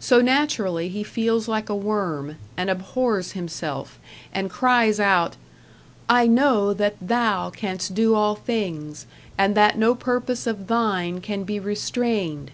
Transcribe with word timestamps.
So 0.00 0.20
naturally 0.20 0.88
he 0.88 1.04
feels 1.04 1.46
like 1.46 1.68
a 1.68 1.76
worm, 1.76 2.38
and 2.56 2.68
abhors 2.68 3.34
himself, 3.38 4.00
and 4.32 4.50
cries 4.50 4.98
out: 4.98 5.36
"I 6.08 6.26
know 6.26 6.72
that 6.72 6.96
Thou 7.00 7.50
canst 7.50 7.94
do 7.94 8.16
all 8.16 8.34
things, 8.34 9.06
and 9.38 9.54
that 9.54 9.78
no 9.78 9.94
purpose 9.94 10.48
of 10.48 10.66
Thine 10.66 11.20
can 11.20 11.44
be 11.44 11.60
restrained." 11.60 12.50